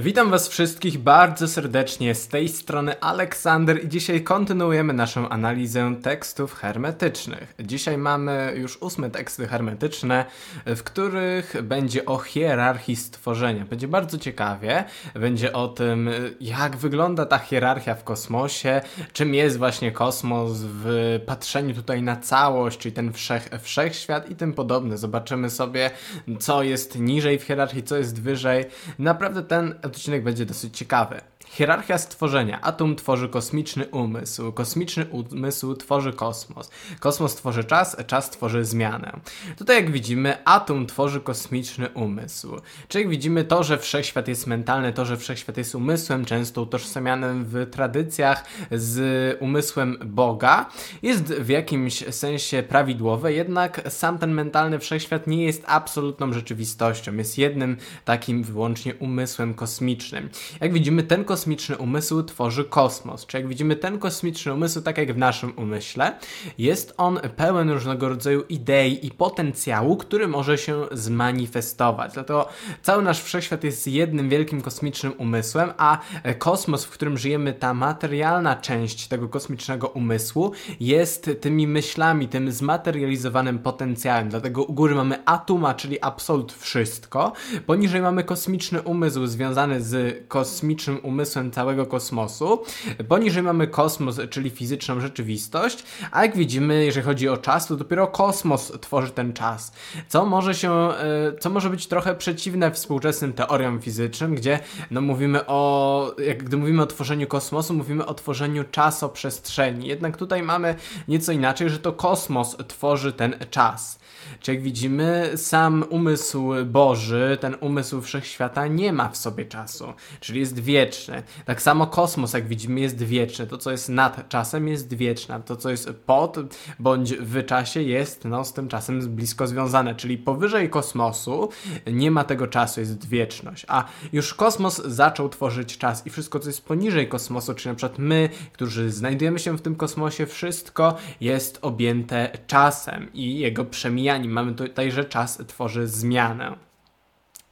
Witam 0.00 0.30
Was 0.30 0.48
wszystkich 0.48 0.98
bardzo 0.98 1.48
serdecznie 1.48 2.14
z 2.14 2.28
tej 2.28 2.48
strony 2.48 3.00
Aleksander 3.00 3.84
i 3.84 3.88
dzisiaj 3.88 4.22
kontynuujemy 4.22 4.92
naszą 4.92 5.28
analizę 5.28 5.94
tekstów 6.02 6.54
hermetycznych. 6.54 7.54
Dzisiaj 7.60 7.98
mamy 7.98 8.54
już 8.56 8.76
ósme 8.82 9.10
teksty 9.10 9.46
hermetyczne, 9.46 10.24
w 10.66 10.82
których 10.82 11.62
będzie 11.62 12.04
o 12.04 12.18
hierarchii 12.18 12.96
stworzenia. 12.96 13.64
Będzie 13.64 13.88
bardzo 13.88 14.18
ciekawie, 14.18 14.84
będzie 15.14 15.52
o 15.52 15.68
tym, 15.68 16.10
jak 16.40 16.76
wygląda 16.76 17.26
ta 17.26 17.38
hierarchia 17.38 17.94
w 17.94 18.04
kosmosie, 18.04 18.80
czym 19.12 19.34
jest 19.34 19.58
właśnie 19.58 19.92
kosmos 19.92 20.52
w 20.62 21.20
patrzeniu 21.26 21.74
tutaj 21.74 22.02
na 22.02 22.16
całość, 22.16 22.78
czyli 22.78 22.92
ten 22.92 23.12
wszech, 23.12 23.48
wszechświat 23.62 24.30
i 24.30 24.36
tym 24.36 24.52
podobne. 24.52 24.98
Zobaczymy 24.98 25.50
sobie, 25.50 25.90
co 26.38 26.62
jest 26.62 26.98
niżej 26.98 27.38
w 27.38 27.42
hierarchii, 27.42 27.82
co 27.82 27.96
jest 27.96 28.22
wyżej. 28.22 28.64
Naprawdę 28.98 29.42
ten 29.42 29.74
odcinek 29.84 30.22
będzie 30.24 30.46
dosyć 30.46 30.78
ciekawy. 30.78 31.20
Hierarchia 31.44 31.98
stworzenia. 31.98 32.60
Atom 32.60 32.96
tworzy 32.96 33.28
kosmiczny 33.28 33.86
umysł. 33.86 34.52
Kosmiczny 34.52 35.06
umysł 35.06 35.74
tworzy 35.74 36.12
kosmos. 36.12 36.70
Kosmos 37.00 37.34
tworzy 37.34 37.64
czas, 37.64 37.96
czas 38.06 38.30
tworzy 38.30 38.64
zmianę. 38.64 39.20
Tutaj 39.58 39.76
jak 39.76 39.90
widzimy, 39.90 40.44
atom 40.44 40.86
tworzy 40.86 41.20
kosmiczny 41.20 41.88
umysł. 41.88 42.56
Czyli 42.88 43.02
jak 43.04 43.10
widzimy, 43.10 43.44
to, 43.44 43.64
że 43.64 43.78
wszechświat 43.78 44.28
jest 44.28 44.46
mentalny, 44.46 44.92
to, 44.92 45.04
że 45.04 45.16
wszechświat 45.16 45.56
jest 45.56 45.74
umysłem, 45.74 46.24
często 46.24 46.62
utożsamianym 46.62 47.44
w 47.44 47.66
tradycjach 47.70 48.44
z 48.70 49.36
umysłem 49.40 49.98
Boga, 50.04 50.70
jest 51.02 51.24
w 51.24 51.48
jakimś 51.48 52.04
sensie 52.14 52.62
prawidłowe, 52.62 53.32
jednak 53.32 53.80
sam 53.88 54.18
ten 54.18 54.32
mentalny 54.32 54.78
wszechświat 54.78 55.26
nie 55.26 55.44
jest 55.44 55.62
absolutną 55.66 56.32
rzeczywistością. 56.32 57.16
Jest 57.16 57.38
jednym 57.38 57.76
takim 58.04 58.42
wyłącznie 58.42 58.94
umysłem 58.94 59.54
kosmicznym. 59.54 60.28
Jak 60.60 60.72
widzimy, 60.72 61.02
ten 61.02 61.24
kosmiczny 61.24 61.43
kosmiczny 61.44 61.76
umysł 61.76 62.22
tworzy 62.22 62.64
kosmos. 62.64 63.26
Czy 63.26 63.36
jak 63.36 63.48
widzimy, 63.48 63.76
ten 63.76 63.98
kosmiczny 63.98 64.54
umysł, 64.54 64.80
tak 64.80 64.98
jak 64.98 65.12
w 65.12 65.16
naszym 65.16 65.52
umyśle, 65.56 66.18
jest 66.58 66.94
on 66.96 67.20
pełen 67.36 67.70
różnego 67.70 68.08
rodzaju 68.08 68.42
idei 68.48 69.06
i 69.06 69.10
potencjału, 69.10 69.96
który 69.96 70.28
może 70.28 70.58
się 70.58 70.86
zmanifestować. 70.92 72.12
Dlatego 72.14 72.48
cały 72.82 73.02
nasz 73.02 73.22
wszechświat 73.22 73.64
jest 73.64 73.86
jednym 73.86 74.28
wielkim 74.28 74.60
kosmicznym 74.60 75.12
umysłem, 75.18 75.72
a 75.76 75.98
kosmos, 76.38 76.84
w 76.84 76.90
którym 76.90 77.18
żyjemy, 77.18 77.52
ta 77.52 77.74
materialna 77.74 78.56
część 78.56 79.08
tego 79.08 79.28
kosmicznego 79.28 79.88
umysłu 79.88 80.52
jest 80.80 81.30
tymi 81.40 81.66
myślami, 81.66 82.28
tym 82.28 82.52
zmaterializowanym 82.52 83.58
potencjałem. 83.58 84.28
Dlatego 84.28 84.64
u 84.64 84.72
góry 84.72 84.94
mamy 84.94 85.24
atuma, 85.24 85.74
czyli 85.74 86.00
absolut 86.00 86.52
wszystko. 86.52 87.32
Poniżej 87.66 88.02
mamy 88.02 88.24
kosmiczny 88.24 88.82
umysł 88.82 89.26
związany 89.26 89.82
z 89.82 90.24
kosmicznym 90.28 90.98
umysłem 91.02 91.23
umysłem 91.24 91.50
całego 91.50 91.86
kosmosu. 91.86 92.62
Poniżej 93.08 93.42
mamy 93.42 93.66
kosmos, 93.66 94.20
czyli 94.30 94.50
fizyczną 94.50 95.00
rzeczywistość, 95.00 95.84
a 96.12 96.22
jak 96.22 96.36
widzimy, 96.36 96.84
jeżeli 96.84 97.06
chodzi 97.06 97.28
o 97.28 97.36
czas, 97.36 97.66
to 97.66 97.76
dopiero 97.76 98.06
kosmos 98.06 98.72
tworzy 98.80 99.10
ten 99.10 99.32
czas. 99.32 99.72
Co 100.08 100.26
może 100.26 100.54
się, 100.54 100.72
e, 100.72 101.38
co 101.40 101.50
może 101.50 101.70
być 101.70 101.86
trochę 101.86 102.14
przeciwne 102.14 102.70
współczesnym 102.70 103.32
teoriom 103.32 103.80
fizycznym, 103.80 104.34
gdzie 104.34 104.58
no 104.90 105.00
mówimy 105.00 105.46
o, 105.46 106.14
jak 106.18 106.44
gdy 106.44 106.56
mówimy 106.56 106.82
o 106.82 106.86
tworzeniu 106.86 107.26
kosmosu, 107.26 107.74
mówimy 107.74 108.06
o 108.06 108.14
tworzeniu 108.14 108.64
czasoprzestrzeni. 108.70 109.88
Jednak 109.88 110.16
tutaj 110.16 110.42
mamy 110.42 110.74
nieco 111.08 111.32
inaczej, 111.32 111.70
że 111.70 111.78
to 111.78 111.92
kosmos 111.92 112.56
tworzy 112.68 113.12
ten 113.12 113.34
czas. 113.50 114.03
Czy 114.40 114.54
jak 114.54 114.62
widzimy, 114.62 115.32
sam 115.36 115.84
umysł 115.90 116.50
Boży, 116.66 117.38
ten 117.40 117.56
umysł 117.60 118.00
wszechświata 118.00 118.66
nie 118.66 118.92
ma 118.92 119.08
w 119.08 119.16
sobie 119.16 119.44
czasu, 119.44 119.92
czyli 120.20 120.40
jest 120.40 120.58
wieczny. 120.58 121.22
Tak 121.44 121.62
samo 121.62 121.86
kosmos, 121.86 122.32
jak 122.32 122.48
widzimy, 122.48 122.80
jest 122.80 123.02
wieczny. 123.02 123.46
To, 123.46 123.58
co 123.58 123.70
jest 123.70 123.88
nad 123.88 124.28
czasem, 124.28 124.68
jest 124.68 124.94
wieczne. 124.94 125.42
To, 125.42 125.56
co 125.56 125.70
jest 125.70 125.90
pod 126.06 126.38
bądź 126.78 127.14
w 127.14 127.46
czasie, 127.46 127.82
jest 127.82 128.24
no, 128.24 128.44
z 128.44 128.52
tym 128.52 128.68
czasem 128.68 129.00
blisko 129.00 129.46
związane. 129.46 129.94
Czyli 129.94 130.18
powyżej 130.18 130.70
kosmosu 130.70 131.48
nie 131.86 132.10
ma 132.10 132.24
tego 132.24 132.46
czasu, 132.46 132.80
jest 132.80 133.08
wieczność. 133.08 133.64
A 133.68 133.84
już 134.12 134.34
kosmos 134.34 134.82
zaczął 134.84 135.28
tworzyć 135.28 135.78
czas 135.78 136.06
i 136.06 136.10
wszystko, 136.10 136.38
co 136.40 136.48
jest 136.48 136.64
poniżej 136.64 137.08
kosmosu, 137.08 137.54
czyli 137.54 137.70
na 137.70 137.76
przykład 137.76 137.98
my, 137.98 138.28
którzy 138.52 138.90
znajdujemy 138.90 139.38
się 139.38 139.58
w 139.58 139.62
tym 139.62 139.76
kosmosie, 139.76 140.26
wszystko 140.26 140.96
jest 141.20 141.58
objęte 141.62 142.38
czasem 142.46 143.12
i 143.14 143.38
jego 143.38 143.64
przemijaniem 143.64 144.13
mamy 144.22 144.54
tutaj, 144.54 144.92
że 144.92 145.04
czas 145.04 145.42
tworzy 145.46 145.86
zmianę. 145.86 146.56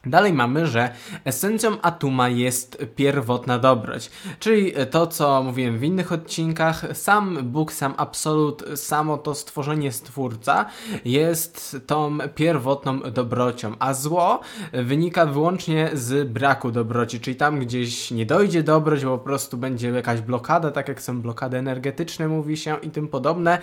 Dalej 0.05 0.33
mamy, 0.33 0.67
że 0.67 0.89
esencją 1.25 1.81
atuma 1.81 2.29
jest 2.29 2.85
pierwotna 2.95 3.59
dobroć, 3.59 4.11
czyli 4.39 4.73
to, 4.91 5.07
co 5.07 5.43
mówiłem 5.43 5.77
w 5.77 5.83
innych 5.83 6.11
odcinkach, 6.11 6.85
sam 6.93 7.37
Bóg, 7.43 7.73
sam 7.73 7.93
absolut, 7.97 8.63
samo 8.75 9.17
to 9.17 9.35
stworzenie 9.35 9.91
stwórca 9.91 10.65
jest 11.05 11.77
tą 11.87 12.17
pierwotną 12.35 12.99
dobrocią, 12.99 13.75
a 13.79 13.93
zło 13.93 14.39
wynika 14.73 15.25
wyłącznie 15.25 15.89
z 15.93 16.29
braku 16.29 16.71
dobroci, 16.71 17.19
czyli 17.19 17.35
tam 17.35 17.59
gdzieś 17.59 18.11
nie 18.11 18.25
dojdzie 18.25 18.63
dobroć, 18.63 19.05
bo 19.05 19.17
po 19.17 19.23
prostu 19.23 19.57
będzie 19.57 19.89
jakaś 19.89 20.21
blokada, 20.21 20.71
tak 20.71 20.87
jak 20.87 21.01
są 21.01 21.21
blokady 21.21 21.57
energetyczne, 21.57 22.27
mówi 22.27 22.57
się 22.57 22.77
i 22.81 22.89
tym 22.89 23.07
podobne, 23.07 23.57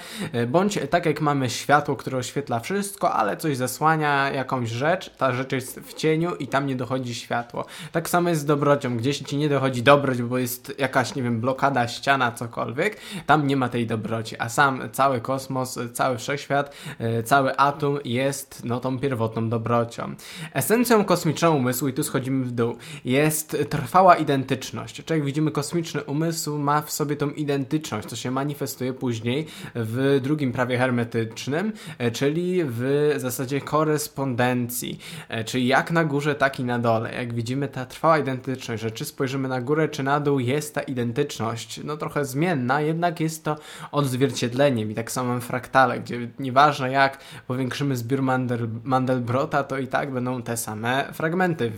bądź 0.48 0.78
tak 0.90 1.06
jak 1.06 1.20
mamy 1.20 1.50
światło, 1.50 1.96
które 1.96 2.18
oświetla 2.18 2.60
wszystko, 2.60 3.12
ale 3.12 3.36
coś 3.36 3.56
zasłania 3.56 4.30
jakąś 4.30 4.70
rzecz, 4.70 5.10
ta 5.16 5.32
rzecz 5.32 5.52
jest 5.52 5.80
w 5.80 5.94
cieniu, 5.94 6.29
i 6.34 6.46
tam 6.48 6.66
nie 6.66 6.76
dochodzi 6.76 7.14
światło. 7.14 7.64
Tak 7.92 8.08
samo 8.08 8.28
jest 8.28 8.41
z 8.41 8.44
dobrocią. 8.44 8.96
Gdzieś 8.96 9.18
ci 9.18 9.36
nie 9.36 9.48
dochodzi 9.48 9.82
dobroć, 9.82 10.22
bo 10.22 10.38
jest 10.38 10.74
jakaś, 10.78 11.14
nie 11.14 11.22
wiem, 11.22 11.41
blokada, 11.41 11.88
ściana, 11.88 12.32
cokolwiek, 12.32 12.96
tam 13.26 13.46
nie 13.46 13.56
ma 13.56 13.68
tej 13.68 13.86
dobroci. 13.86 14.36
A 14.38 14.48
sam 14.48 14.82
cały 14.92 15.20
kosmos, 15.20 15.78
cały 15.92 16.19
wszechświat, 16.19 16.74
e, 16.98 17.22
cały 17.22 17.56
atom 17.56 17.98
jest 18.04 18.62
no 18.64 18.80
tą 18.80 18.98
pierwotną 18.98 19.48
dobrocią. 19.48 20.14
Esencją 20.52 21.04
kosmicznego 21.04 21.54
umysłu, 21.54 21.88
i 21.88 21.92
tu 21.92 22.02
schodzimy 22.02 22.44
w 22.44 22.52
dół, 22.52 22.76
jest 23.04 23.56
trwała 23.70 24.16
identyczność. 24.16 24.94
Czyli 25.04 25.19
jak 25.19 25.26
widzimy, 25.26 25.50
kosmiczny 25.50 26.04
umysł 26.04 26.58
ma 26.58 26.82
w 26.82 26.90
sobie 26.90 27.16
tą 27.16 27.30
identyczność, 27.30 28.08
co 28.08 28.16
się 28.16 28.30
manifestuje 28.30 28.92
później 28.92 29.46
w 29.74 30.20
drugim 30.22 30.52
prawie 30.52 30.78
hermetycznym, 30.78 31.72
e, 31.98 32.10
czyli 32.10 32.60
w 32.64 33.12
zasadzie 33.16 33.60
korespondencji. 33.60 34.98
E, 35.28 35.44
czyli 35.44 35.66
jak 35.66 35.90
na 35.90 36.04
górze 36.04 36.19
górze, 36.20 36.34
tak 36.34 36.60
i 36.60 36.64
na 36.64 36.78
dole. 36.78 37.14
Jak 37.14 37.34
widzimy, 37.34 37.69
ta 37.69 37.86
trwała 37.86 38.19
identyczność, 38.19 38.82
że 38.82 38.91
czy 38.91 39.04
spojrzymy 39.04 39.48
na 39.48 39.60
górę, 39.60 39.88
czy 39.88 40.03
na 40.03 40.20
dół, 40.20 40.38
jest 40.38 40.75
ta 40.75 40.81
identyczność, 40.81 41.81
no 41.84 41.97
trochę 41.97 42.25
zmienna, 42.25 42.81
jednak 42.81 43.20
jest 43.20 43.44
to 43.44 43.56
odzwierciedleniem 43.92 44.91
i 44.91 44.94
tak 44.94 45.12
samo 45.12 45.41
fraktale, 45.41 46.00
gdzie 46.00 46.31
nieważne 46.38 46.91
jak 46.91 47.19
powiększymy 47.47 47.97
zbiór 47.97 48.22
Mandel, 48.22 48.69
Mandelbrota, 48.84 49.64
to 49.64 49.78
i 49.78 49.86
tak 49.86 50.12
będą 50.12 50.42
te 50.42 50.56
same 50.56 51.12
fragmenty, 51.12 51.72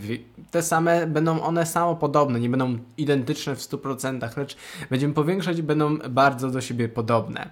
te 0.51 0.61
same, 0.61 1.07
będą 1.07 1.41
one 1.41 1.65
samo 1.65 1.95
podobne, 1.95 2.39
nie 2.39 2.49
będą 2.49 2.77
identyczne 2.97 3.55
w 3.55 3.59
100%, 3.59 4.37
lecz 4.37 4.57
będziemy 4.89 5.13
powiększać 5.13 5.57
i 5.57 5.63
będą 5.63 5.97
bardzo 5.97 6.49
do 6.49 6.61
siebie 6.61 6.89
podobne. 6.89 7.49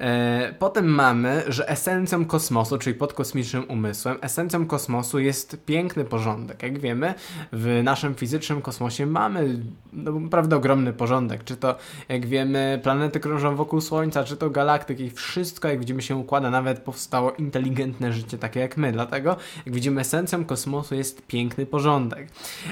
E, 0.00 0.54
potem 0.58 0.86
mamy, 0.86 1.42
że 1.48 1.68
esencją 1.68 2.24
kosmosu, 2.24 2.78
czyli 2.78 2.94
podkosmicznym 2.94 3.64
umysłem, 3.68 4.16
esencją 4.20 4.66
kosmosu 4.66 5.18
jest 5.18 5.64
piękny 5.66 6.04
porządek, 6.04 6.19
porządek. 6.20 6.62
Jak 6.62 6.78
wiemy, 6.78 7.14
w 7.52 7.80
naszym 7.84 8.14
fizycznym 8.14 8.62
kosmosie 8.62 9.06
mamy 9.06 9.62
no, 9.92 10.20
naprawdę 10.20 10.56
ogromny 10.56 10.92
porządek. 10.92 11.44
Czy 11.44 11.56
to, 11.56 11.76
jak 12.08 12.26
wiemy, 12.26 12.80
planety 12.82 13.20
krążą 13.20 13.56
wokół 13.56 13.80
Słońca, 13.80 14.24
czy 14.24 14.36
to 14.36 14.50
galaktyki, 14.50 15.10
wszystko, 15.10 15.68
jak 15.68 15.78
widzimy, 15.78 16.02
się 16.02 16.16
układa. 16.16 16.50
Nawet 16.50 16.78
powstało 16.78 17.32
inteligentne 17.32 18.12
życie, 18.12 18.38
takie 18.38 18.60
jak 18.60 18.76
my. 18.76 18.92
Dlatego, 18.92 19.36
jak 19.66 19.74
widzimy, 19.74 20.00
esencją 20.00 20.44
kosmosu 20.44 20.94
jest 20.94 21.26
piękny 21.26 21.66
porządek. 21.66 22.28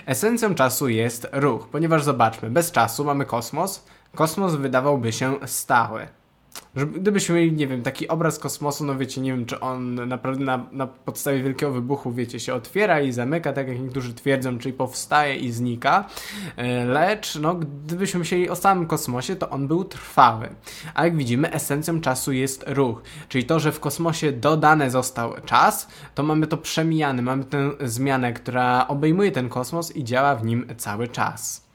Esencją 0.06 0.54
czasu 0.54 0.88
jest 0.88 1.28
ruch, 1.32 1.68
ponieważ 1.68 2.04
zobaczmy, 2.04 2.50
bez 2.50 2.72
czasu 2.72 3.04
mamy 3.04 3.24
kosmos. 3.24 3.84
Kosmos 4.14 4.54
wydawałby 4.54 5.12
się 5.12 5.34
stały. 5.46 6.17
Gdybyśmy 6.74 7.34
mieli, 7.34 7.52
nie 7.52 7.66
wiem, 7.66 7.82
taki 7.82 8.08
obraz 8.08 8.38
kosmosu, 8.38 8.84
no 8.84 8.96
wiecie, 8.96 9.20
nie 9.20 9.30
wiem, 9.32 9.46
czy 9.46 9.60
on 9.60 10.08
naprawdę 10.08 10.44
na, 10.44 10.66
na 10.72 10.86
podstawie 10.86 11.42
wielkiego 11.42 11.72
wybuchu, 11.72 12.12
wiecie, 12.12 12.40
się 12.40 12.54
otwiera 12.54 13.00
i 13.00 13.12
zamyka, 13.12 13.52
tak 13.52 13.68
jak 13.68 13.80
niektórzy 13.80 14.14
twierdzą, 14.14 14.58
czyli 14.58 14.72
powstaje 14.72 15.36
i 15.36 15.52
znika. 15.52 16.04
E, 16.56 16.84
lecz, 16.84 17.36
no, 17.36 17.54
gdybyśmy 17.54 18.18
myśleli 18.18 18.48
o 18.48 18.56
samym 18.56 18.86
kosmosie, 18.86 19.36
to 19.36 19.50
on 19.50 19.68
był 19.68 19.84
trwały. 19.84 20.48
A 20.94 21.04
jak 21.04 21.16
widzimy, 21.16 21.52
esencją 21.52 22.00
czasu 22.00 22.32
jest 22.32 22.64
ruch. 22.66 23.02
Czyli 23.28 23.44
to, 23.44 23.60
że 23.60 23.72
w 23.72 23.80
kosmosie 23.80 24.32
dodany 24.32 24.90
został 24.90 25.34
czas, 25.44 25.88
to 26.14 26.22
mamy 26.22 26.46
to 26.46 26.56
przemijany, 26.56 27.22
mamy 27.22 27.44
tę 27.44 27.70
zmianę, 27.80 28.32
która 28.32 28.88
obejmuje 28.88 29.32
ten 29.32 29.48
kosmos 29.48 29.96
i 29.96 30.04
działa 30.04 30.36
w 30.36 30.44
nim 30.44 30.66
cały 30.76 31.08
czas. 31.08 31.68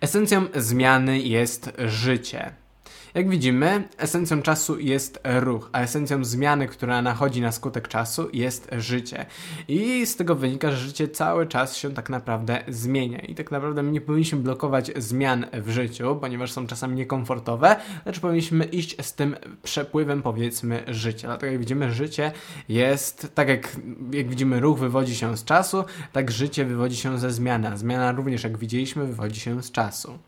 Esencją 0.00 0.46
zmiany 0.54 1.18
jest 1.18 1.72
życie. 1.78 2.67
Jak 3.14 3.28
widzimy, 3.28 3.88
esencją 3.98 4.42
czasu 4.42 4.78
jest 4.78 5.20
ruch, 5.24 5.70
a 5.72 5.80
esencją 5.80 6.24
zmiany, 6.24 6.68
która 6.68 7.02
nachodzi 7.02 7.40
na 7.40 7.52
skutek 7.52 7.88
czasu, 7.88 8.28
jest 8.32 8.70
życie. 8.78 9.26
I 9.68 10.06
z 10.06 10.16
tego 10.16 10.34
wynika, 10.34 10.70
że 10.70 10.76
życie 10.76 11.08
cały 11.08 11.46
czas 11.46 11.76
się 11.76 11.94
tak 11.94 12.10
naprawdę 12.10 12.64
zmienia. 12.68 13.18
I 13.18 13.34
tak 13.34 13.50
naprawdę 13.50 13.82
my 13.82 13.92
nie 13.92 14.00
powinniśmy 14.00 14.38
blokować 14.38 14.90
zmian 14.96 15.46
w 15.52 15.70
życiu, 15.70 16.18
ponieważ 16.20 16.52
są 16.52 16.66
czasami 16.66 16.96
niekomfortowe, 16.96 17.76
lecz 18.06 18.20
powinniśmy 18.20 18.64
iść 18.64 18.96
z 19.02 19.14
tym 19.14 19.36
przepływem, 19.62 20.22
powiedzmy, 20.22 20.82
życia. 20.88 21.28
Dlatego 21.28 21.52
jak 21.52 21.60
widzimy, 21.60 21.92
życie 21.92 22.32
jest, 22.68 23.34
tak 23.34 23.48
jak, 23.48 23.76
jak 24.12 24.28
widzimy, 24.28 24.60
ruch 24.60 24.78
wywodzi 24.78 25.14
się 25.14 25.36
z 25.36 25.44
czasu, 25.44 25.84
tak 26.12 26.30
życie 26.30 26.64
wywodzi 26.64 26.96
się 26.96 27.18
ze 27.18 27.30
zmiany. 27.30 27.78
Zmiana 27.78 28.12
również, 28.12 28.44
jak 28.44 28.58
widzieliśmy, 28.58 29.06
wywodzi 29.06 29.40
się 29.40 29.62
z 29.62 29.72
czasu. 29.72 30.18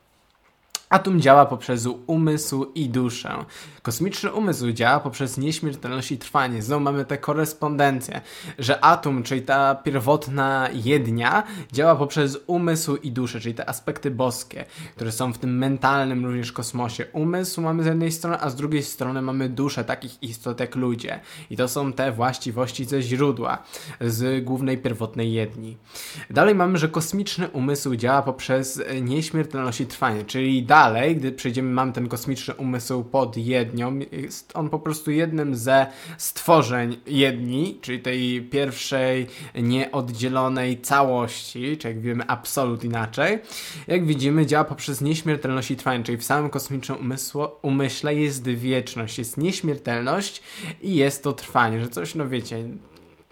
Atom 0.91 1.21
działa 1.21 1.47
poprzez 1.47 1.89
umysł 2.07 2.73
i 2.75 2.89
duszę. 2.89 3.45
Kosmiczny 3.83 4.33
umysł 4.33 4.73
działa 4.73 5.01
poprzez 5.01 5.39
nieśmiertelność 5.39 6.13
i 6.13 6.19
trwanie. 6.19 6.63
Znowu 6.63 6.85
mamy 6.85 7.05
tę 7.05 7.19
korespondencję, 7.19 8.21
że 8.59 8.85
atom, 8.85 9.23
czyli 9.23 9.43
ta 9.43 9.75
pierwotna 9.75 10.69
jednia, 10.73 11.43
działa 11.73 11.97
poprzez 11.97 12.39
umysł 12.47 12.97
i 12.97 13.13
duszę, 13.13 13.41
czyli 13.41 13.55
te 13.55 13.69
aspekty 13.69 14.11
boskie, 14.11 14.65
które 14.97 15.13
są 15.13 15.33
w 15.33 15.39
tym 15.39 15.59
mentalnym 15.59 16.27
również 16.27 16.53
kosmosie. 16.53 17.07
Umysł 17.13 17.61
mamy 17.61 17.83
z 17.83 17.87
jednej 17.87 18.13
strony, 18.13 18.41
a 18.41 18.51
z 18.51 18.57
drugiej 18.57 18.83
strony 18.83 19.23
mamy 19.23 19.49
duszę 19.49 19.85
takich 19.85 20.23
istot 20.23 20.61
jak 20.61 20.77
ludzie. 20.77 21.21
I 21.51 21.57
to 21.57 21.69
są 21.69 21.93
te 21.93 22.13
właściwości 22.13 22.85
ze 22.85 23.03
źródła, 23.03 23.63
z 24.01 24.45
głównej 24.45 24.79
pierwotnej 24.79 25.33
jedni. 25.33 25.77
Dalej 26.31 26.55
mamy, 26.55 26.79
że 26.79 26.89
kosmiczny 26.89 27.49
umysł 27.49 27.97
działa 27.97 28.23
poprzez 28.23 28.83
nieśmiertelność 29.03 29.81
i 29.81 29.87
trwanie, 29.87 30.25
czyli 30.25 30.63
da 30.63 30.80
dalej, 30.81 31.17
gdy 31.17 31.33
przejdziemy, 31.33 31.71
mamy 31.73 31.93
ten 31.93 32.09
kosmiczny 32.09 32.55
umysł 32.55 33.05
pod 33.05 33.37
jednią, 33.37 33.99
jest 34.13 34.53
on 34.55 34.71
po 34.71 34.79
prostu 34.79 35.11
jednym 35.11 35.55
ze 35.55 35.87
stworzeń 36.19 36.97
jedni, 37.07 37.79
czyli 37.81 38.01
tej 38.01 38.43
pierwszej 38.43 39.27
nieoddzielonej 39.55 40.81
całości, 40.81 41.77
czy 41.77 41.89
jak 41.89 42.01
wiemy 42.01 42.25
absolut 42.27 42.85
inaczej. 42.85 43.39
Jak 43.87 44.07
widzimy, 44.07 44.47
działa 44.47 44.65
poprzez 44.65 45.01
nieśmiertelność 45.01 45.71
i 45.71 45.77
trwanie, 45.77 46.05
czyli 46.05 46.19
w 46.19 46.25
samym 46.25 46.51
kosmicznym 46.51 46.99
umysłu, 46.99 47.43
umyśle 47.63 48.15
jest 48.15 48.49
wieczność, 48.49 49.19
jest 49.19 49.37
nieśmiertelność 49.37 50.43
i 50.83 50.95
jest 50.95 51.23
to 51.23 51.33
trwanie, 51.33 51.81
że 51.81 51.89
coś, 51.89 52.15
no 52.15 52.29
wiecie, 52.29 52.65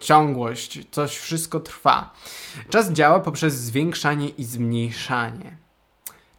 ciągłość, 0.00 0.80
coś 0.90 1.16
wszystko 1.16 1.60
trwa. 1.60 2.12
Czas 2.70 2.92
działa 2.92 3.20
poprzez 3.20 3.54
zwiększanie 3.54 4.28
i 4.28 4.44
zmniejszanie. 4.44 5.67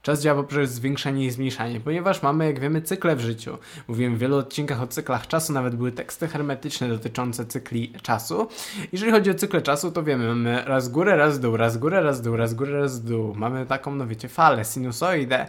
Czas 0.09 0.21
działa 0.21 0.41
poprzez 0.41 0.71
zwiększanie 0.71 1.25
i 1.25 1.31
zmniejszanie, 1.31 1.79
ponieważ 1.79 2.23
mamy, 2.23 2.45
jak 2.45 2.59
wiemy, 2.59 2.81
cykle 2.81 3.15
w 3.15 3.19
życiu. 3.19 3.57
Mówiłem 3.87 4.15
w 4.15 4.19
wielu 4.19 4.37
odcinkach 4.37 4.81
o 4.81 4.87
cyklach 4.87 5.27
czasu, 5.27 5.53
nawet 5.53 5.75
były 5.75 5.91
teksty 5.91 6.27
hermetyczne 6.27 6.89
dotyczące 6.89 7.45
cykli 7.45 7.93
czasu. 8.01 8.47
Jeżeli 8.91 9.11
chodzi 9.11 9.31
o 9.31 9.33
cykle 9.33 9.61
czasu, 9.61 9.91
to 9.91 10.03
wiemy, 10.03 10.27
mamy 10.27 10.63
raz 10.65 10.89
górę, 10.89 11.15
raz 11.15 11.39
dół, 11.39 11.57
raz 11.57 11.77
górę, 11.77 12.01
raz 12.01 12.21
dół, 12.21 12.35
raz 12.35 12.53
górę, 12.53 12.79
raz 12.79 13.03
dół. 13.03 13.35
Mamy 13.35 13.65
taką, 13.65 13.95
no 13.95 14.07
wiecie, 14.07 14.27
falę, 14.27 14.65
sinusoidę. 14.65 15.47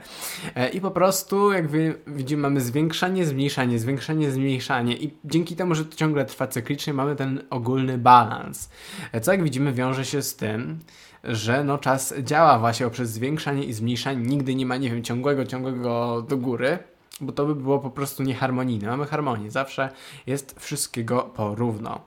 E, 0.54 0.68
I 0.68 0.80
po 0.80 0.90
prostu, 0.90 1.52
jak 1.52 1.66
widzimy, 2.06 2.42
mamy 2.42 2.60
zwiększanie, 2.60 3.26
zmniejszanie, 3.26 3.78
zwiększanie, 3.78 4.30
zmniejszanie 4.30 4.96
i 4.96 5.10
dzięki 5.24 5.56
temu, 5.56 5.74
że 5.74 5.84
to 5.84 5.96
ciągle 5.96 6.24
trwa 6.24 6.46
cyklicznie, 6.46 6.94
mamy 6.94 7.16
ten 7.16 7.42
ogólny 7.50 7.98
balans. 7.98 8.70
E, 9.12 9.20
co 9.20 9.32
jak 9.32 9.42
widzimy, 9.42 9.72
wiąże 9.72 10.04
się 10.04 10.22
z 10.22 10.36
tym, 10.36 10.78
że 11.24 11.64
no 11.64 11.78
czas 11.78 12.14
działa 12.22 12.58
właśnie 12.58 12.86
poprzez 12.86 13.10
zwiększanie 13.10 13.64
i 13.64 13.72
zmniejszanie. 13.72 14.20
Nigdy 14.20 14.54
nie 14.54 14.66
ma, 14.66 14.76
nie 14.76 14.90
wiem, 14.90 15.02
ciągłego, 15.02 15.44
ciągłego 15.44 16.22
do 16.28 16.36
góry, 16.36 16.78
bo 17.20 17.32
to 17.32 17.46
by 17.46 17.54
było 17.54 17.78
po 17.78 17.90
prostu 17.90 18.22
nieharmonijne. 18.22 18.88
Mamy 18.88 19.06
harmonię, 19.06 19.50
zawsze 19.50 19.90
jest 20.26 20.60
wszystkiego 20.60 21.22
porówno. 21.22 22.00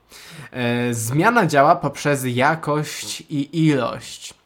E, 0.50 0.94
zmiana 0.94 1.46
działa 1.46 1.76
poprzez 1.76 2.24
jakość 2.26 3.20
i 3.20 3.66
ilość. 3.66 4.43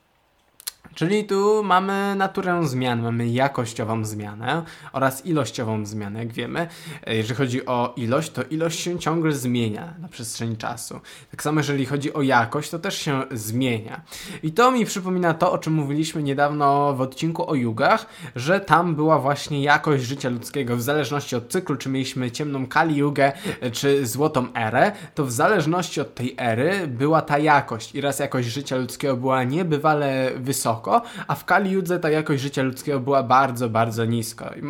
Czyli 0.98 1.24
tu 1.24 1.64
mamy 1.64 2.14
naturę 2.16 2.68
zmian, 2.68 3.02
mamy 3.02 3.28
jakościową 3.28 4.04
zmianę 4.04 4.62
oraz 4.92 5.26
ilościową 5.26 5.86
zmianę, 5.86 6.18
jak 6.18 6.32
wiemy. 6.32 6.68
Jeżeli 7.06 7.34
chodzi 7.34 7.66
o 7.66 7.94
ilość, 7.96 8.30
to 8.30 8.42
ilość 8.42 8.80
się 8.80 8.98
ciągle 8.98 9.32
zmienia 9.32 9.94
na 9.98 10.08
przestrzeni 10.08 10.56
czasu. 10.56 11.00
Tak 11.30 11.42
samo 11.42 11.60
jeżeli 11.60 11.86
chodzi 11.86 12.12
o 12.12 12.22
jakość, 12.22 12.70
to 12.70 12.78
też 12.78 12.98
się 12.98 13.22
zmienia. 13.30 14.00
I 14.42 14.52
to 14.52 14.70
mi 14.70 14.84
przypomina 14.86 15.34
to, 15.34 15.52
o 15.52 15.58
czym 15.58 15.72
mówiliśmy 15.72 16.22
niedawno 16.22 16.94
w 16.94 17.00
odcinku 17.00 17.50
o 17.50 17.54
jugach, 17.54 18.06
że 18.36 18.60
tam 18.60 18.94
była 18.94 19.18
właśnie 19.18 19.62
jakość 19.62 20.04
życia 20.04 20.28
ludzkiego 20.28 20.76
w 20.76 20.82
zależności 20.82 21.36
od 21.36 21.48
cyklu, 21.48 21.76
czy 21.76 21.88
mieliśmy 21.88 22.30
ciemną 22.30 22.66
Kali 22.66 22.96
Jugę, 22.96 23.32
e, 23.60 23.70
czy 23.70 24.06
złotą 24.06 24.46
erę, 24.54 24.92
to 25.14 25.24
w 25.24 25.32
zależności 25.32 26.00
od 26.00 26.14
tej 26.14 26.34
ery 26.38 26.86
była 26.86 27.22
ta 27.22 27.38
jakość. 27.38 27.94
I 27.94 28.00
raz 28.00 28.18
jakość 28.18 28.48
życia 28.48 28.76
ludzkiego 28.76 29.16
była 29.16 29.44
niebywale 29.44 30.30
wysoko, 30.36 30.87
a 31.28 31.34
w 31.34 31.44
Kali 31.44 31.70
Judze 31.70 31.98
ta 31.98 32.10
jakość 32.10 32.42
życia 32.42 32.62
ludzkiego 32.62 33.00
była 33.00 33.22
bardzo, 33.22 33.68
bardzo 33.68 34.04
nisko. 34.04 34.44
I 34.56 34.60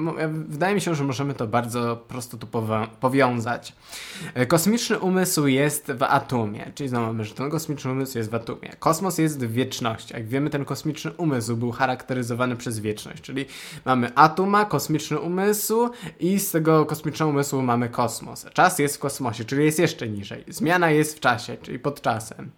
wydaje 0.48 0.74
mi 0.74 0.80
się, 0.80 0.94
że 0.94 1.04
możemy 1.04 1.34
to 1.34 1.46
bardzo 1.46 1.96
prosto 2.08 2.36
tu 2.36 2.46
powiązać. 3.00 3.72
E, 4.34 4.46
kosmiczny 4.46 4.98
umysł 4.98 5.46
jest 5.46 5.92
w 5.92 6.02
atomie, 6.02 6.72
czyli 6.74 6.88
znowu 6.88 7.06
mamy, 7.06 7.24
że 7.24 7.34
ten 7.34 7.50
kosmiczny 7.50 7.92
umysł 7.92 8.18
jest 8.18 8.30
w 8.30 8.34
atomie. 8.34 8.68
Kosmos 8.78 9.18
jest 9.18 9.44
w 9.44 9.52
wieczności. 9.52 10.14
Jak 10.14 10.28
wiemy, 10.28 10.50
ten 10.50 10.64
kosmiczny 10.64 11.12
umysł 11.12 11.56
był 11.56 11.72
charakteryzowany 11.72 12.56
przez 12.56 12.80
wieczność, 12.80 13.22
czyli 13.22 13.46
mamy 13.84 14.14
atoma, 14.14 14.64
kosmiczny 14.64 15.18
umysł 15.20 15.90
i 16.20 16.38
z 16.38 16.50
tego 16.50 16.86
kosmicznego 16.86 17.30
umysłu 17.30 17.62
mamy 17.62 17.88
kosmos. 17.88 18.46
Czas 18.52 18.78
jest 18.78 18.96
w 18.96 18.98
kosmosie, 18.98 19.44
czyli 19.44 19.64
jest 19.64 19.78
jeszcze 19.78 20.08
niżej. 20.08 20.44
Zmiana 20.48 20.90
jest 20.90 21.16
w 21.16 21.20
czasie, 21.20 21.56
czyli 21.62 21.78
pod 21.78 22.02
czasem. 22.02 22.50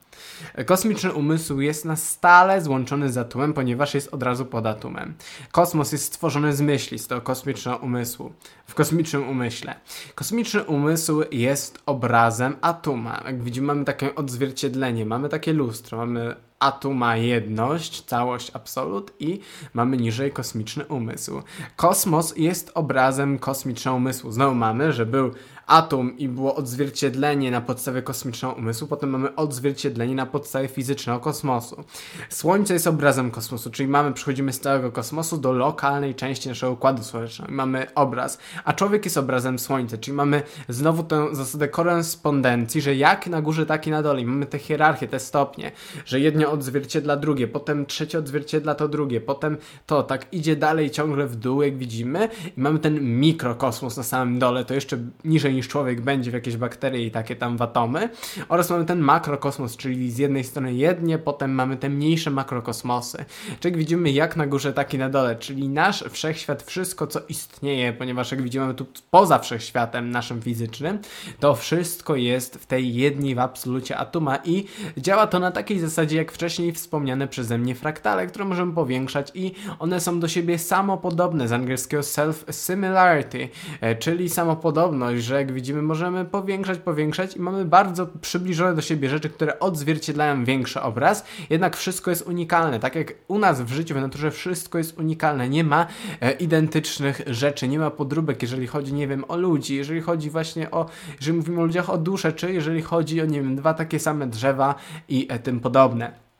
Kosmiczny 0.67 1.12
umysł 1.12 1.61
jest 1.61 1.85
na 1.85 1.97
stale 1.97 2.62
złączony 2.62 3.12
z 3.12 3.19
atomem, 3.19 3.50
ponieważ 3.52 3.94
jest 3.94 4.14
od 4.14 4.23
razu 4.23 4.47
pod 4.47 4.67
atomem. 4.67 5.14
Kosmos 5.52 5.93
jest 5.93 6.05
stworzony 6.05 6.56
z 6.56 6.61
myśli, 6.61 6.99
z 6.99 7.06
tego 7.06 7.20
kosmicznego 7.20 7.79
umysłu. 7.79 8.32
W 8.67 8.75
kosmicznym 8.75 9.29
umyśle. 9.29 9.75
Kosmiczny 10.14 10.64
umysł 10.64 11.23
jest 11.31 11.79
obrazem 11.87 12.56
atoma. 12.61 13.23
Jak 13.25 13.43
widzimy, 13.43 13.67
mamy 13.67 13.85
takie 13.85 14.14
odzwierciedlenie, 14.14 15.06
mamy 15.06 15.29
takie 15.29 15.52
lustro, 15.52 15.99
mamy 15.99 16.37
atoma 16.61 17.17
jedność, 17.17 18.02
całość, 18.02 18.50
absolut 18.55 19.12
i 19.19 19.41
mamy 19.75 19.97
niżej 19.97 20.32
kosmiczny 20.32 20.87
umysł. 20.87 21.43
Kosmos 21.76 22.37
jest 22.37 22.70
obrazem 22.75 23.38
kosmicznego 23.38 23.97
umysłu. 23.97 24.32
Znowu 24.32 24.55
mamy, 24.55 24.93
że 24.93 25.06
był 25.06 25.31
atom 25.70 26.19
i 26.19 26.28
było 26.28 26.55
odzwierciedlenie 26.55 27.50
na 27.50 27.61
podstawie 27.61 28.02
kosmicznego 28.02 28.55
umysłu, 28.55 28.88
potem 28.88 29.11
mamy 29.11 29.34
odzwierciedlenie 29.37 30.14
na 30.14 30.26
podstawie 30.26 30.69
fizycznego 30.69 31.20
kosmosu. 31.20 31.84
Słońce 32.28 32.75
jest 32.75 32.87
obrazem 32.87 33.31
kosmosu, 33.31 33.70
czyli 33.70 33.88
mamy, 33.88 34.12
przechodzimy 34.12 34.52
z 34.52 34.61
całego 34.61 34.93
kosmosu 34.93 35.38
do 35.38 35.52
lokalnej 35.52 36.14
części 36.14 36.49
naszego 36.49 36.73
układu 36.73 37.02
słonecznego 37.02 37.52
i 37.52 37.54
mamy 37.54 37.87
obraz, 37.95 38.38
a 38.64 38.73
człowiek 38.73 39.04
jest 39.04 39.16
obrazem 39.16 39.59
Słońca, 39.59 39.99
czyli 39.99 40.16
mamy 40.16 40.42
znowu 40.68 41.02
tę 41.02 41.28
zasadę 41.33 41.68
korespondencji, 41.68 42.80
że 42.80 42.95
jak 42.95 43.26
na 43.26 43.42
górze, 43.42 43.66
tak 43.66 43.87
i 43.87 43.90
na 43.90 44.02
dole. 44.02 44.21
I 44.21 44.26
mamy 44.26 44.47
tę 44.47 44.59
hierarchię, 44.59 45.09
te 45.09 45.18
stopnie, 45.18 45.73
że 46.04 46.21
jedno 46.21 46.50
odzwierciedla 46.50 47.16
drugie, 47.16 47.49
potem 47.49 47.87
trzecie 47.87 48.18
odzwierciedla 48.18 48.75
to 48.75 48.88
drugie, 48.88 49.21
potem 49.21 49.56
to, 49.87 50.02
tak 50.02 50.26
idzie 50.33 50.56
dalej 50.56 50.90
ciągle 50.90 51.26
w 51.26 51.37
dół, 51.37 51.62
jak 51.62 51.78
widzimy 51.78 52.28
i 52.56 52.61
mamy 52.61 52.78
ten 52.78 53.21
mikrokosmos 53.21 53.97
na 53.97 54.02
samym 54.02 54.38
dole, 54.38 54.64
to 54.64 54.75
jeszcze 54.75 54.99
niżej 55.25 55.60
niż 55.61 55.69
człowiek 55.69 56.00
będzie 56.00 56.31
w 56.31 56.35
jakieś 56.35 56.57
bakterie 56.57 57.07
i 57.07 57.11
takie 57.11 57.37
tam 57.37 57.57
w 57.57 57.62
atomy. 57.62 58.09
Oraz 58.49 58.71
mamy 58.71 58.85
ten 58.85 59.00
makrokosmos, 59.00 59.76
czyli 59.76 60.11
z 60.11 60.19
jednej 60.19 60.45
strony 60.45 60.75
jednie, 60.75 61.19
potem 61.19 61.50
mamy 61.55 61.76
te 61.76 61.88
mniejsze 61.88 62.31
makrokosmosy. 62.31 63.25
Czyli 63.61 63.76
widzimy 63.76 64.11
jak 64.11 64.37
na 64.37 64.47
górze, 64.47 64.73
tak 64.73 64.95
i 64.95 64.99
na 64.99 65.09
dole, 65.09 65.37
czyli 65.37 65.69
nasz 65.69 66.05
wszechświat, 66.11 66.62
wszystko 66.62 67.07
co 67.07 67.21
istnieje, 67.29 67.93
ponieważ 67.93 68.31
jak 68.31 68.43
widzimy 68.43 68.75
tu 68.75 68.87
poza 69.11 69.38
wszechświatem 69.38 70.11
naszym 70.11 70.43
fizycznym, 70.43 70.99
to 71.40 71.55
wszystko 71.55 72.17
jest 72.17 72.57
w 72.57 72.67
tej 72.67 72.95
jednej 72.95 73.35
w 73.35 73.38
absolucie 73.38 73.97
atoma 73.97 74.38
i 74.45 74.64
działa 74.97 75.26
to 75.26 75.38
na 75.38 75.50
takiej 75.50 75.81
zasadzie 75.81 76.17
jak 76.17 76.33
wcześniej 76.33 76.73
wspomniane 76.73 77.29
przeze 77.29 77.59
mnie 77.59 77.75
fraktale, 77.75 78.26
które 78.26 78.45
możemy 78.45 78.75
powiększać 78.75 79.33
i 79.35 79.52
one 79.79 80.00
są 80.00 80.21
do 80.21 80.29
siebie 80.29 80.59
samopodobne, 80.59 81.49
z 81.49 81.52
angielskiego 81.52 82.02
self-similarity, 82.02 83.49
e, 83.81 83.97
czyli 83.97 84.29
samopodobność, 84.29 85.25
że 85.25 85.39
jak 85.40 85.52
widzimy, 85.52 85.82
możemy 85.82 86.25
powiększać, 86.25 86.78
powiększać 86.78 87.37
i 87.37 87.40
mamy 87.40 87.64
bardzo 87.64 88.06
przybliżone 88.06 88.75
do 88.75 88.82
siebie 88.82 89.09
rzeczy, 89.09 89.30
które 89.30 89.61
odzwierciedlają 89.61 90.44
większy 90.44 90.80
obraz, 90.80 91.25
jednak 91.50 91.76
wszystko 91.76 92.11
jest 92.11 92.26
unikalne. 92.26 92.80
Tak 92.80 92.94
jak 92.94 93.14
u 93.28 93.38
nas 93.38 93.62
w 93.62 93.73
życiu, 93.73 93.94
w 93.94 94.00
naturze 94.00 94.30
wszystko 94.30 94.78
jest 94.78 94.99
unikalne. 94.99 95.49
Nie 95.49 95.64
ma 95.64 95.87
e, 96.20 96.32
identycznych 96.32 97.23
rzeczy, 97.26 97.68
nie 97.68 97.78
ma 97.78 97.90
podróbek, 97.90 98.42
jeżeli 98.42 98.66
chodzi, 98.66 98.92
nie 98.92 99.09
wiem, 99.09 99.25
o 99.28 99.37
ludzi, 99.37 99.76
jeżeli 99.76 100.00
chodzi 100.00 100.30
właśnie 100.30 100.70
o, 100.70 100.87
jeżeli 101.20 101.37
mówimy 101.37 101.61
o 101.61 101.64
ludziach, 101.64 101.90
o 101.90 101.99
duszę, 101.99 102.32
czy 102.32 102.52
jeżeli 102.52 102.82
chodzi 102.82 103.20
o, 103.20 103.25
nie 103.25 103.42
wiem, 103.42 103.56
dwa 103.56 103.75
takie 103.75 103.99
same 103.99 104.26
drzewa 104.26 104.75
i 105.09 105.26
e, 105.30 105.38
tym 105.38 105.61
podobne. 105.61 106.30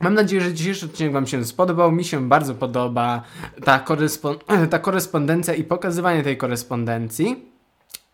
Mam 0.00 0.14
nadzieję, 0.14 0.42
że 0.42 0.54
dzisiejszy 0.54 0.86
odcinek 0.86 1.12
Wam 1.12 1.26
się 1.26 1.44
spodobał. 1.44 1.92
Mi 1.92 2.04
się 2.04 2.28
bardzo 2.28 2.54
podoba 2.54 3.22
ta, 3.64 3.78
korespon 3.78 4.36
ta 4.70 4.78
korespondencja 4.78 5.54
i 5.54 5.64
pokazywanie 5.64 6.22
tej 6.22 6.36
korespondencji. 6.36 7.50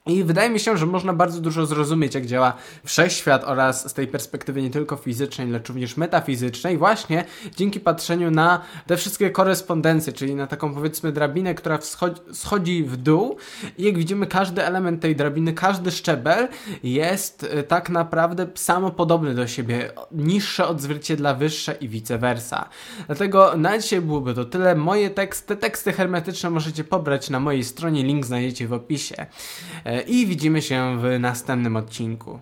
I 0.06 0.24
wydaje 0.24 0.50
mi 0.50 0.60
się, 0.60 0.76
że 0.76 0.86
można 0.86 1.12
bardzo 1.12 1.40
dużo 1.40 1.66
zrozumieć, 1.66 2.14
jak 2.14 2.26
działa 2.26 2.52
wszechświat 2.84 3.44
oraz 3.44 3.90
z 3.90 3.94
tej 3.94 4.06
perspektywy 4.06 4.62
nie 4.62 4.70
tylko 4.70 4.96
fizycznej, 4.96 5.50
lecz 5.50 5.68
również 5.68 5.96
metafizycznej, 5.96 6.78
właśnie 6.78 7.24
dzięki 7.56 7.80
patrzeniu 7.80 8.30
na 8.30 8.60
te 8.86 8.96
wszystkie 8.96 9.30
korespondencje, 9.30 10.12
czyli 10.12 10.34
na 10.34 10.46
taką 10.46 10.74
powiedzmy 10.74 11.12
drabinę, 11.12 11.54
która 11.54 11.78
schodzi 12.32 12.84
w 12.84 12.96
dół. 12.96 13.36
I 13.78 13.84
jak 13.84 13.98
widzimy, 13.98 14.26
każdy 14.26 14.64
element 14.64 15.02
tej 15.02 15.16
drabiny, 15.16 15.52
każdy 15.52 15.90
szczebel 15.90 16.48
jest 16.82 17.42
y, 17.42 17.62
tak 17.62 17.90
naprawdę 17.90 18.46
samopodobny 18.54 19.34
do 19.34 19.46
siebie, 19.46 19.90
niższe 20.12 20.66
odzwierciedla 20.66 21.34
wyższe 21.34 21.76
i 21.80 21.88
vice 21.88 22.18
versa. 22.18 22.68
Dlatego 23.06 23.56
na 23.56 23.78
dzisiaj 23.78 24.00
byłoby 24.00 24.34
to 24.34 24.44
tyle. 24.44 24.74
Moje 24.74 25.10
teksty, 25.10 25.46
te 25.46 25.56
teksty 25.56 25.92
hermetyczne 25.92 26.50
możecie 26.50 26.84
pobrać 26.84 27.30
na 27.30 27.40
mojej 27.40 27.64
stronie, 27.64 28.02
link 28.02 28.26
znajdziecie 28.26 28.68
w 28.68 28.72
opisie. 28.72 29.26
I 30.02 30.26
widzimy 30.26 30.62
się 30.62 30.98
w 31.00 31.20
następnym 31.20 31.76
odcinku. 31.76 32.34